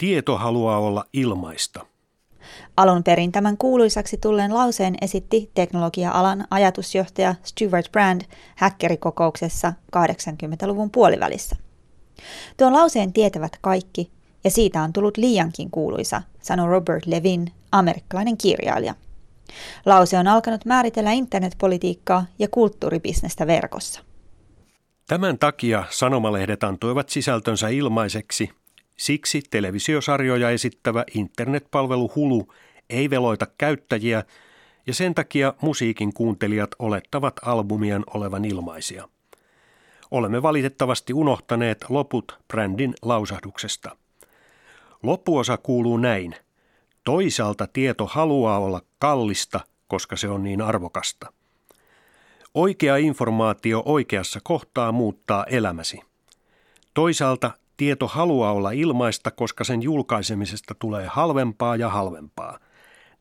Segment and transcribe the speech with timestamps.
[0.00, 1.86] Tieto haluaa olla ilmaista.
[2.76, 8.22] Alun perin tämän kuuluisaksi tulleen lauseen esitti teknologia-alan ajatusjohtaja Stuart Brand
[8.56, 11.56] häkkerikokouksessa 80-luvun puolivälissä.
[12.56, 14.10] Tuon lauseen tietävät kaikki,
[14.44, 18.94] ja siitä on tullut liiankin kuuluisa, sanoi Robert Levin, amerikkalainen kirjailija.
[19.86, 24.00] Lause on alkanut määritellä internetpolitiikkaa ja kulttuuribisnestä verkossa.
[25.06, 28.59] Tämän takia sanomalehdet antoivat sisältönsä ilmaiseksi.
[29.00, 32.52] Siksi televisiosarjoja esittävä internetpalvelu Hulu
[32.90, 34.24] ei veloita käyttäjiä
[34.86, 39.08] ja sen takia musiikin kuuntelijat olettavat albumien olevan ilmaisia.
[40.10, 43.96] Olemme valitettavasti unohtaneet loput brändin lausahduksesta.
[45.02, 46.34] Loppuosa kuuluu näin.
[47.04, 51.32] Toisaalta tieto haluaa olla kallista, koska se on niin arvokasta.
[52.54, 56.00] Oikea informaatio oikeassa kohtaa muuttaa elämäsi.
[56.94, 62.58] Toisaalta tieto haluaa olla ilmaista, koska sen julkaisemisesta tulee halvempaa ja halvempaa.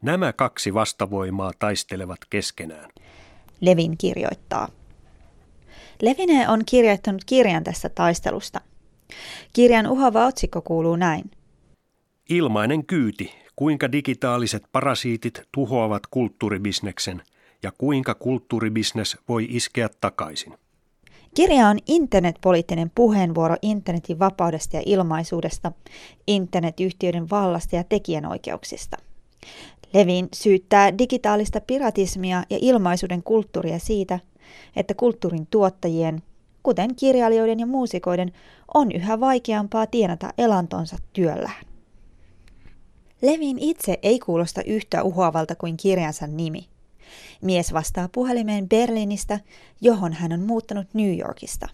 [0.02, 2.90] Nämä kaksi vastavoimaa taistelevat keskenään.
[3.62, 4.68] Levin kirjoittaa.
[6.02, 8.62] Levine on kirjoittanut kirjan tästä taistelusta.
[9.54, 11.32] Kirjan uhava otsikko kuuluu näin.
[12.30, 17.22] Ilmainen kyyti, kuinka digitaaliset parasiitit tuhoavat kulttuuribisneksen
[17.64, 20.54] ja kuinka kulttuuribisnes voi iskeä takaisin.
[21.34, 25.72] Kirja on internetpoliittinen puheenvuoro internetin vapaudesta ja ilmaisuudesta,
[26.28, 28.98] internetyhtiöiden vallasta ja tekijänoikeuksista.
[29.94, 34.20] Levin syyttää digitaalista piratismia ja ilmaisuuden kulttuuria siitä,
[34.76, 36.22] että kulttuurin tuottajien,
[36.64, 38.32] kuten kirjailijoiden ja muusikoiden,
[38.74, 41.66] on yhä vaikeampaa tienata elantonsa työllään.
[43.22, 46.68] Levin itse ei kuulosta yhtä uhoavalta kuin kirjansa nimi.
[47.42, 49.40] Mies vastaa puhelimeen Berliinistä,
[49.82, 51.68] johon hän on muuttanut New Yorkista.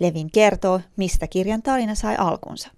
[0.00, 2.70] Levin kertoo, mistä kirjan tarina sai alkunsa.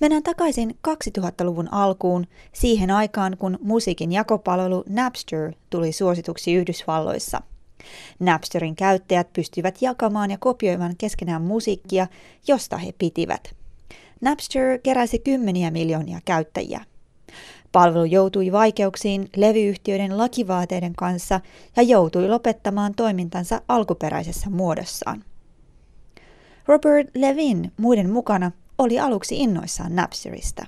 [0.00, 7.40] Mennään takaisin 2000-luvun alkuun, siihen aikaan kun musiikin jakopalvelu Napster tuli suosituksi Yhdysvalloissa.
[8.18, 12.06] Napsterin käyttäjät pystyivät jakamaan ja kopioimaan keskenään musiikkia,
[12.46, 13.50] josta he pitivät–
[14.20, 16.84] Napster keräsi kymmeniä miljoonia käyttäjiä.
[17.72, 21.40] Palvelu joutui vaikeuksiin levyyhtiöiden lakivaateiden kanssa
[21.76, 25.24] ja joutui lopettamaan toimintansa alkuperäisessä muodossaan.
[26.66, 30.64] Robert Levin muiden mukana oli aluksi innoissaan Napsterista.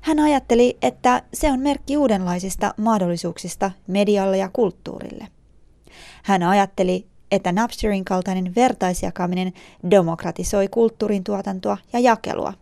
[0.00, 5.28] Hän ajatteli, että se on merkki uudenlaisista mahdollisuuksista medialle ja kulttuurille.
[6.22, 9.52] Hän ajatteli, että Napsterin kaltainen vertaisjakaminen
[9.90, 12.52] demokratisoi kulttuurin tuotantoa ja jakelua.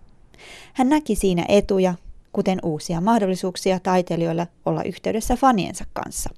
[0.73, 1.95] Hän näki siinä etuja,
[2.33, 6.31] kuten uusia mahdollisuuksia taiteilijoilla olla yhteydessä faniensa kanssa.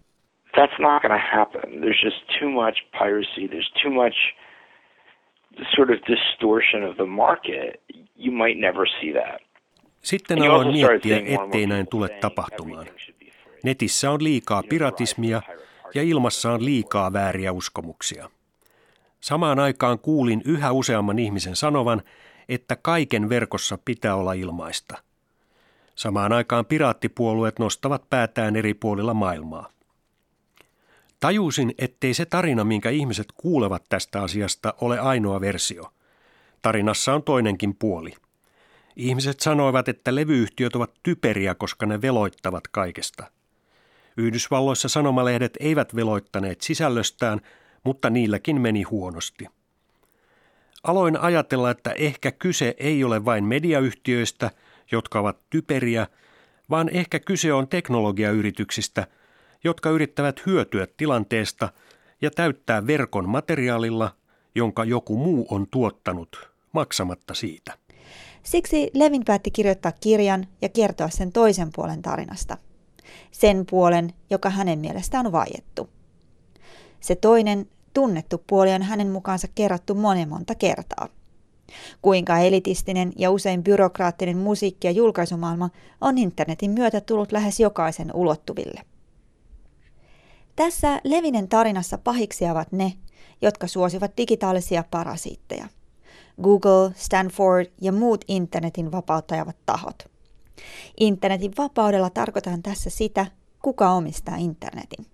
[0.57, 1.63] That's not going to happen.
[1.81, 3.49] There's just too much piracy.
[3.49, 4.17] There's too much
[5.77, 7.83] sort of distortion of the market.
[8.17, 9.43] You might never see that.
[10.03, 12.87] Sitten aloin miettiä, ettei näin tule tapahtumaan.
[13.63, 15.43] Netissä on liikaa piratismia
[15.95, 18.31] ja ilmassa on liikaa vääriä uskomuksia.
[19.21, 22.03] Samaan aikaan kuulin yhä useamman ihmisen sanovan,
[22.49, 25.03] että kaiken verkossa pitää olla ilmaista.
[25.95, 29.71] Samaan aikaan piraattipuolueet nostavat päätään eri puolilla maailmaa.
[31.21, 35.93] Tajusin, ettei se tarina, minkä ihmiset kuulevat tästä asiasta, ole ainoa versio.
[36.63, 38.15] Tarinassa on toinenkin puoli.
[38.97, 43.31] Ihmiset sanoivat, että levyyhtiöt ovat typeriä, koska ne veloittavat kaikesta.
[44.17, 47.41] Yhdysvalloissa sanomalehdet eivät veloittaneet sisällöstään,
[47.85, 49.47] mutta niilläkin meni huonosti.
[50.83, 54.51] Aloin ajatella, että ehkä kyse ei ole vain mediayhtiöistä,
[54.93, 56.07] jotka ovat typeriä,
[56.71, 59.07] vaan ehkä kyse on teknologiayrityksistä,
[59.65, 61.69] jotka yrittävät hyötyä tilanteesta
[62.21, 64.17] ja täyttää verkon materiaalilla,
[64.55, 67.79] jonka joku muu on tuottanut, maksamatta siitä.
[68.43, 72.59] Siksi Levin päätti kirjoittaa kirjan ja kertoa sen toisen puolen tarinasta–
[73.31, 75.89] sen puolen, joka hänen mielestään on vaiettu.
[77.01, 81.09] Se toinen, tunnettu puoli on hänen mukaansa kerrottu monen monta kertaa.
[82.03, 88.81] Kuinka elitistinen ja usein byrokraattinen musiikki- ja julkaisumaailma on internetin myötä tullut lähes jokaisen ulottuville.
[90.57, 92.93] Tässä Levinen tarinassa pahiksi ovat ne,
[93.43, 95.69] jotka suosivat digitaalisia parasiitteja.
[96.43, 99.97] Google, Stanford ja muut internetin vapauttajavat tahot–
[101.01, 103.27] Internetin vapaudella tarkoitan tässä sitä,
[103.63, 105.07] kuka omistaa internetin.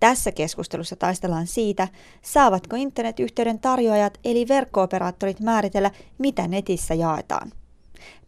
[0.00, 1.88] Tässä keskustelussa taistellaan siitä,
[2.22, 7.52] saavatko internetyhteyden tarjoajat eli verkkooperaattorit määritellä, mitä netissä jaetaan.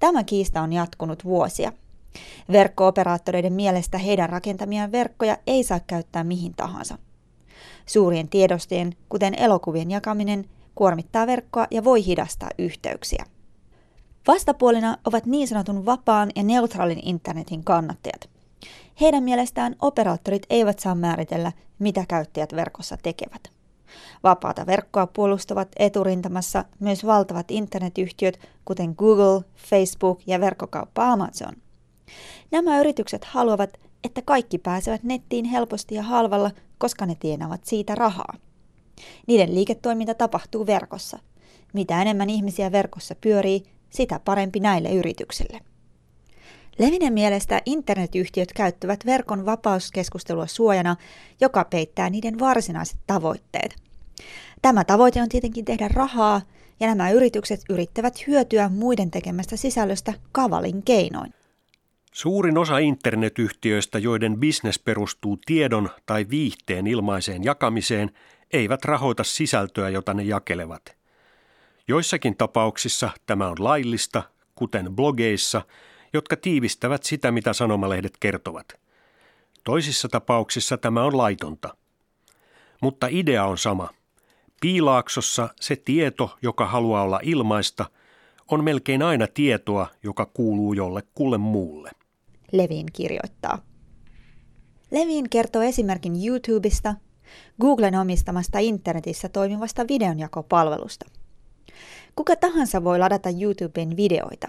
[0.00, 1.73] Tämä kiista on jatkunut vuosia.
[2.53, 6.99] Verkkooperaattoreiden mielestä heidän rakentamiaan verkkoja ei saa käyttää mihin tahansa.
[7.87, 10.44] Suurien tiedostojen, kuten elokuvien jakaminen,
[10.75, 13.25] kuormittaa verkkoa ja voi hidastaa yhteyksiä.
[14.27, 18.31] Vastapuolina ovat niin sanotun vapaan ja neutraalin internetin kannattajat.
[19.00, 23.49] Heidän mielestään operaattorit eivät saa määritellä, mitä käyttäjät verkossa tekevät.
[24.23, 31.53] Vapaata verkkoa puolustavat eturintamassa myös valtavat internetyhtiöt, kuten Google, Facebook ja verkkokauppa Amazon.
[32.50, 38.35] Nämä yritykset haluavat, että kaikki pääsevät nettiin helposti ja halvalla, koska ne tienaavat siitä rahaa.
[39.27, 41.19] Niiden liiketoiminta tapahtuu verkossa.
[41.73, 45.61] Mitä enemmän ihmisiä verkossa pyörii, sitä parempi näille yrityksille.
[46.79, 50.97] Levinen mielestä internetyhtiöt käyttävät verkon vapauskeskustelua suojana,
[51.41, 53.77] joka peittää niiden varsinaiset tavoitteet.
[54.63, 56.43] Tämä tavoite on tietenkin tehdä rahaa,
[56.81, 61.35] ja nämä yritykset yrittävät hyötyä muiden tekemästä sisällöstä kavalin keinoin.
[62.13, 68.11] Suurin osa internetyhtiöistä, joiden bisnes perustuu tiedon tai viihteen ilmaiseen jakamiseen,
[68.53, 70.97] eivät rahoita sisältöä, jota ne jakelevat.
[71.89, 74.23] Joissakin tapauksissa tämä on laillista,
[74.55, 75.63] kuten blogeissa,
[76.12, 78.67] jotka tiivistävät sitä, mitä sanomalehdet kertovat.
[79.64, 81.76] Toisissa tapauksissa tämä on laitonta.
[82.81, 83.88] Mutta idea on sama.
[84.61, 87.91] Piilaaksossa se tieto, joka haluaa olla ilmaista,
[88.50, 91.91] on melkein aina tietoa, joka kuuluu jollekulle muulle.
[92.53, 93.58] Levin kirjoittaa.
[94.91, 96.94] Levin kertoo esimerkin YouTubesta,
[97.61, 101.06] Googlen omistamasta internetissä toimivasta videonjakopalvelusta.
[102.17, 104.49] Kuka tahansa voi ladata YouTubeen videoita.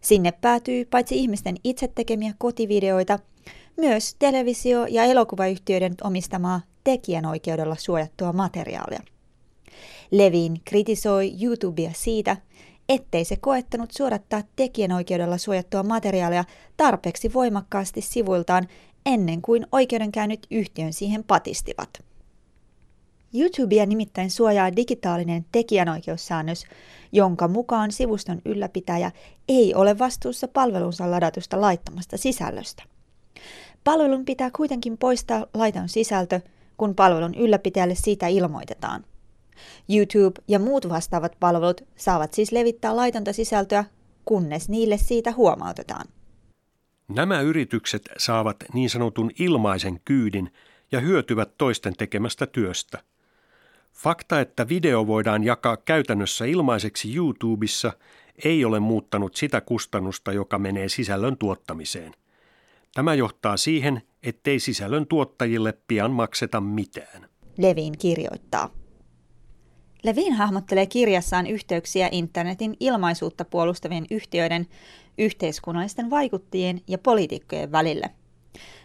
[0.00, 3.18] Sinne päätyy paitsi ihmisten itse tekemiä kotivideoita,
[3.76, 9.00] myös televisio- ja elokuvayhtiöiden omistamaa tekijänoikeudella suojattua materiaalia.
[10.10, 12.36] Levin kritisoi YouTubea siitä,
[12.88, 16.44] ettei se koettanut suodattaa tekijänoikeudella suojattua materiaalia
[16.76, 18.68] tarpeeksi voimakkaasti sivuiltaan
[19.06, 22.04] ennen kuin oikeudenkäynnit yhtiön siihen patistivat.
[23.34, 26.64] YouTubea nimittäin suojaa digitaalinen tekijänoikeussäännös,
[27.12, 29.10] jonka mukaan sivuston ylläpitäjä
[29.48, 32.82] ei ole vastuussa palvelunsa ladatusta laittomasta sisällöstä.
[33.84, 36.40] Palvelun pitää kuitenkin poistaa laiton sisältö,
[36.76, 39.04] kun palvelun ylläpitäjälle siitä ilmoitetaan.
[39.88, 43.84] YouTube ja muut vastaavat palvelut saavat siis levittää laitonta sisältöä,
[44.24, 46.06] kunnes niille siitä huomautetaan.
[47.08, 50.52] Nämä yritykset saavat niin sanotun ilmaisen kyydin
[50.92, 52.98] ja hyötyvät toisten tekemästä työstä.
[53.94, 57.92] Fakta, että video voidaan jakaa käytännössä ilmaiseksi YouTubessa,
[58.44, 62.12] ei ole muuttanut sitä kustannusta, joka menee sisällön tuottamiseen.
[62.94, 67.28] Tämä johtaa siihen, ettei sisällön tuottajille pian makseta mitään.
[67.58, 68.70] Levin kirjoittaa.
[70.02, 74.66] Levin hahmottelee kirjassaan yhteyksiä internetin ilmaisuutta puolustavien yhtiöiden,
[75.18, 78.10] yhteiskunnallisten vaikuttajien ja poliitikkojen välille.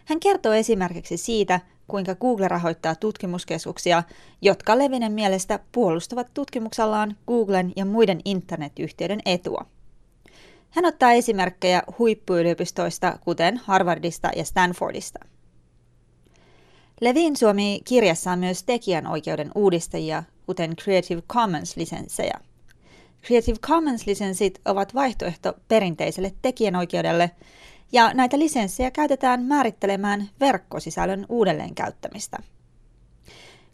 [0.06, 4.04] Hän kertoo esimerkiksi siitä, kuinka Google rahoittaa tutkimuskeskuksia,
[4.42, 9.66] jotka Levinen mielestä puolustavat tutkimuksellaan Googlen ja muiden internetyhtiöiden etua.
[10.70, 15.20] Hän ottaa esimerkkejä huippuyliopistoista, kuten Harvardista ja Stanfordista.
[17.02, 22.40] Levin suomi kirjassaan myös tekijänoikeuden uudistajia, kuten Creative Commons-lisenssejä.
[23.24, 27.32] Creative Commons-lisenssit ovat vaihtoehto perinteiselle tekijänoikeudelle,
[27.92, 32.38] ja näitä lisenssejä käytetään määrittelemään verkkosisällön uudelleenkäyttämistä.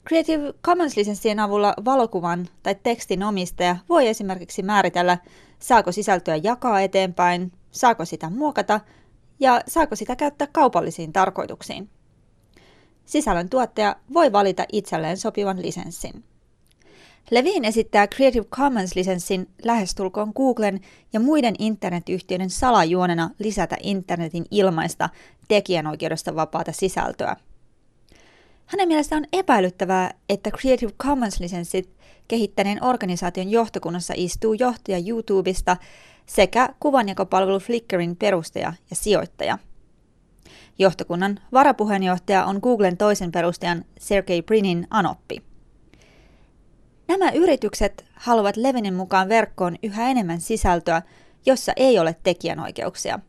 [0.08, 5.18] Creative Commons-lisenssien avulla valokuvan tai tekstin omistaja voi esimerkiksi määritellä,
[5.60, 8.80] saako sisältöä jakaa eteenpäin, saako sitä muokata
[9.40, 11.90] ja saako sitä käyttää kaupallisiin tarkoituksiin.
[13.06, 16.24] Sisällön tuottaja voi valita itselleen sopivan lisenssin.
[17.32, 20.80] Levin esittää Creative Commons-lisenssin lähestulkoon Googlen
[21.14, 25.10] ja muiden internetyhtiöiden salajuonena lisätä internetin ilmaista
[25.48, 27.36] tekijänoikeudesta vapaata sisältöä.
[28.66, 31.90] Hänen mielestään on epäilyttävää, että Creative Commons-lisenssit
[32.28, 35.78] kehittäneen organisaation johtokunnassa istuu johtaja YouTubesta
[36.26, 39.58] sekä kuvanjakopalvelu Flickerin perustaja ja sijoittaja.
[40.80, 45.55] Johtokunnan varapuheenjohtaja on Googlen toisen perustajan Sergey Brinin anoppi.
[47.08, 51.02] Nämä yritykset haluavat Levinin mukaan verkkoon yhä enemmän sisältöä,
[51.46, 53.20] jossa ei ole tekijänoikeuksia.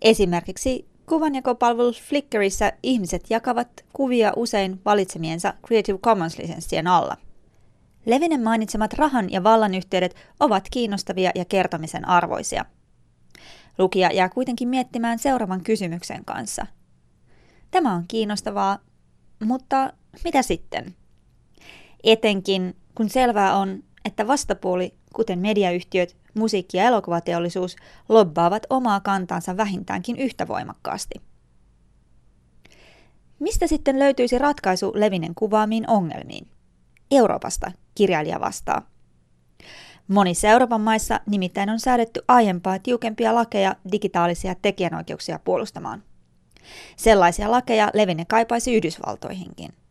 [0.00, 7.16] Esimerkiksi kuvanjakopalvelu Flickrissä ihmiset jakavat kuvia usein valitsemiensa Creative Commons-lisenssien alla.
[8.06, 12.64] Levinen mainitsemat rahan ja vallan yhteydet ovat kiinnostavia ja kertomisen arvoisia.
[13.78, 16.66] Lukija jää kuitenkin miettimään seuraavan kysymyksen kanssa.
[17.70, 18.78] Tämä on kiinnostavaa,
[19.44, 19.92] mutta
[20.24, 20.94] mitä sitten?
[22.04, 27.76] Etenkin kun selvää on, että vastapuoli, kuten mediayhtiöt, musiikki- ja elokuvateollisuus,
[28.08, 31.14] lobbaavat omaa kantansa vähintäänkin yhtä voimakkaasti.
[33.38, 36.48] Mistä sitten löytyisi ratkaisu Levinen kuvaamiin ongelmiin?
[37.10, 38.82] Euroopasta, kirjailija vastaa.
[40.08, 46.02] Monissa Euroopan maissa nimittäin on säädetty aiempaa tiukempia lakeja digitaalisia tekijänoikeuksia puolustamaan.
[46.96, 49.81] Sellaisia lakeja Levine kaipaisi Yhdysvaltoihinkin.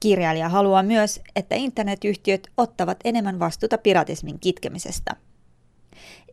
[0.00, 5.16] Kirjailija haluaa myös, että internetyhtiöt ottavat enemmän vastuuta piratismin kitkemisestä.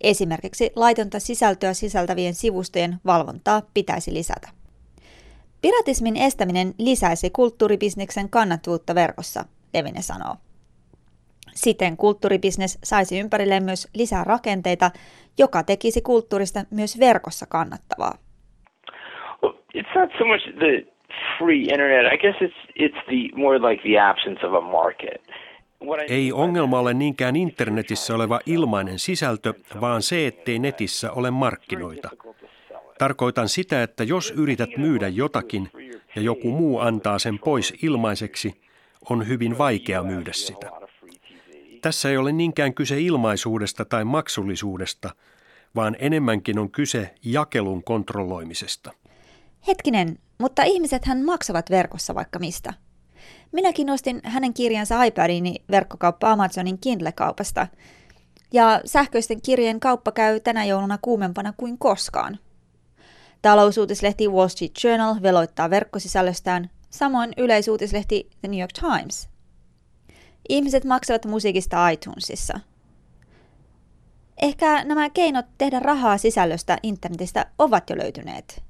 [0.02, 4.50] Esimerkiksi laitonta sisältöä sisältävien sivustojen valvontaa pitäisi lisätä.
[5.62, 10.36] Piratismin estäminen lisäisi kulttuuribisneksen kannattavuutta verkossa, Levine sanoo.
[11.54, 14.92] Siten kulttuuribisnes saisi ympärilleen myös lisää rakenteita,
[15.38, 18.18] joka tekisi kulttuurista myös verkossa kannattavaa.
[19.76, 20.95] It's not so much the
[21.38, 22.14] free internet.
[22.14, 25.22] I guess it's it's the more like the absence of a market.
[26.10, 32.10] Ei ongelma ole niinkään internetissä oleva ilmainen sisältö, vaan se, ettei netissä ole markkinoita.
[32.98, 35.70] Tarkoitan sitä, että jos yrität myydä jotakin
[36.16, 38.62] ja joku muu antaa sen pois ilmaiseksi,
[39.10, 40.72] on hyvin vaikea myydä sitä.
[41.82, 45.10] Tässä ei ole niinkään kyse ilmaisuudesta tai maksullisuudesta,
[45.76, 48.92] vaan enemmänkin on kyse jakelun kontrolloimisesta.
[49.68, 52.74] Hetkinen, mutta ihmisethän maksavat verkossa vaikka mistä.
[53.52, 57.68] Minäkin ostin hänen kirjansa iPadini verkkokauppa Amazonin Kindle-kaupasta.
[58.54, 62.40] Ja sähköisten kirjeen kauppa käy tänä jouluna kuumempana kuin koskaan.
[63.42, 69.30] Talousuutislehti Wall Street Journal veloittaa verkkosisällöstään, samoin yleisuutislehti The New York Times.
[70.50, 72.60] Ihmiset maksavat musiikista iTunesissa.
[74.42, 78.64] Ehkä nämä keinot tehdä rahaa sisällöstä internetistä ovat jo löytyneet.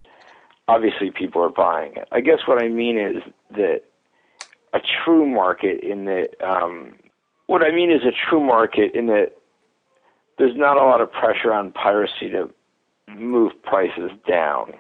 [0.68, 2.08] Obviously people are buying it.
[2.12, 3.80] I guess what I mean is that
[4.74, 6.94] a true market in that um,
[7.48, 9.28] what I mean is a true market in that
[10.38, 12.50] there's not a lot of pressure on piracy to
[13.08, 14.74] move prices down.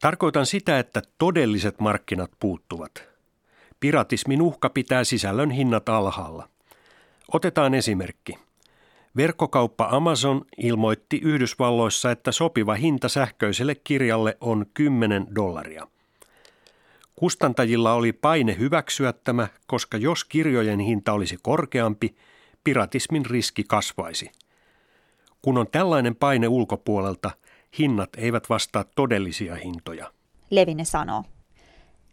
[0.00, 3.08] Tarkoitan sitä, että todelliset markkinat puuttuvat.
[3.80, 6.48] Piratismin uhka pitää sisällön hinnat alhaalla.
[7.32, 8.45] Otetaan esimerkki.
[9.16, 15.86] Verkkokauppa Amazon ilmoitti Yhdysvalloissa, että sopiva hinta sähköiselle kirjalle on 10 dollaria.
[17.16, 22.16] Kustantajilla oli paine hyväksyä tämä, koska jos kirjojen hinta olisi korkeampi,
[22.64, 24.30] piratismin riski kasvaisi.
[25.42, 27.30] Kun on tällainen paine ulkopuolelta,
[27.78, 30.12] hinnat eivät vastaa todellisia hintoja.
[30.50, 31.24] Levine sanoo.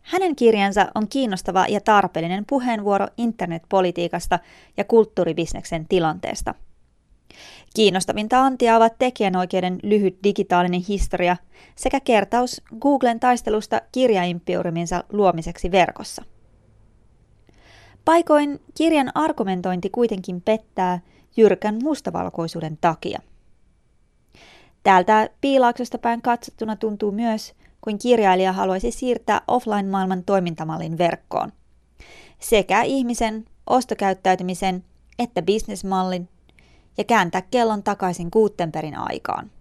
[0.02, 4.40] Hänen kirjansa on kiinnostava ja tarpeellinen puheenvuoro internetpolitiikasta
[4.78, 6.56] ja kulttuuribisneksen tilanteesta.
[7.76, 11.38] Kiinnostavinta antia ovat tekijänoikeuden lyhyt digitaalinen historia
[11.76, 16.24] sekä kertaus Googlen taistelusta kirjaimpiuriminsa luomiseksi verkossa.
[18.06, 21.00] Paikoin kirjan argumentointi kuitenkin pettää
[21.38, 23.20] jyrkän mustavalkoisuuden takia.
[24.84, 31.52] Täältä piilaaksosta päin katsottuna tuntuu myös, kuin kirjailija haluaisi siirtää offline-maailman toimintamallin verkkoon.
[32.40, 34.84] Sekä ihmisen, ostokäyttäytymisen
[35.20, 36.30] että bisnesmallin
[36.98, 39.52] ja kääntää kellon takaisin Gutenbergin aikaan.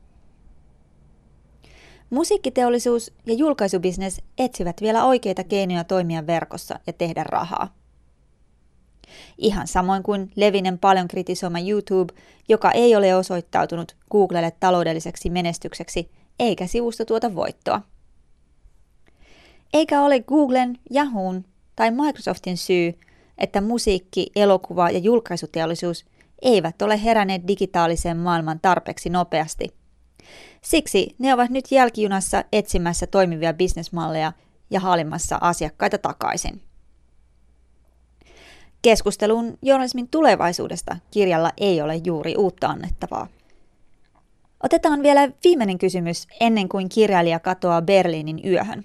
[2.11, 7.75] Musiikkiteollisuus ja julkaisubisnes etsivät vielä oikeita keinoja toimia verkossa ja tehdä rahaa.
[9.39, 12.15] Ihan samoin kuin Levinen paljon kritisoima YouTube,
[12.49, 17.81] joka ei ole osoittautunut Googlelle taloudelliseksi menestykseksi eikä sivusto tuota voittoa.
[19.73, 21.45] Eikä ole Googlen, Yahoon
[21.77, 22.99] tai Microsoftin syy,
[23.39, 26.05] että musiikki, elokuva ja julkaisuteollisuus
[26.43, 29.69] eivät ole heränneet digitaaliseen maailman tarpeeksi nopeasti.
[30.63, 34.33] Siksi ne ovat nyt jälkijunassa etsimässä toimivia bisnesmalleja
[34.71, 36.61] ja haalimassa asiakkaita takaisin.
[38.83, 43.27] Keskustelun journalismin tulevaisuudesta kirjalla ei ole juuri uutta annettavaa.
[44.63, 48.85] Otetaan vielä viimeinen kysymys ennen kuin kirjailija katoaa Berliinin yöhön.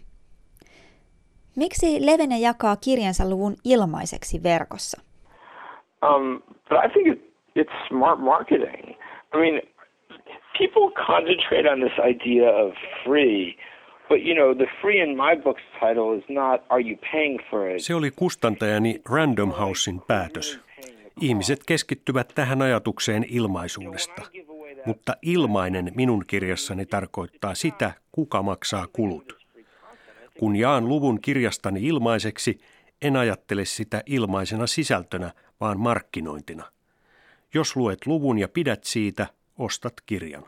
[1.56, 5.02] Miksi Levene jakaa kirjansa luvun ilmaiseksi verkossa?
[6.02, 7.27] Um, but I think it,
[7.58, 8.96] it's smart marketing.
[9.34, 9.62] I mean,
[10.58, 12.74] people concentrate on this idea of
[13.04, 13.58] free,
[14.10, 17.70] but you know, the free in my book's title is not are you paying for
[17.70, 17.84] it?
[17.84, 20.60] Se oli kustantajani Random Housein päätös.
[21.22, 24.22] Ihmiset keskittyvät tähän ajatukseen ilmaisuudesta.
[24.86, 29.38] Mutta ilmainen minun kirjassani tarkoittaa sitä, kuka maksaa kulut.
[30.40, 32.58] Kun jaan luvun kirjastani ilmaiseksi,
[33.02, 36.64] en ajattele sitä ilmaisena sisältönä, vaan markkinointina.
[37.58, 40.46] Jos luet luvun ja pidät siitä, ostat kirjan.